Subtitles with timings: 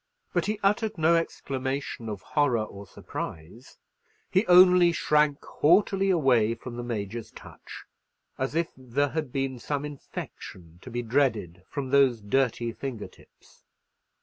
[0.33, 3.77] But he uttered no exclamation of horror or surprise.
[4.31, 7.83] He only shrank haughtily away from the Major's touch,
[8.35, 13.63] as if there had been some infection to be dreaded from those dirty finger tips.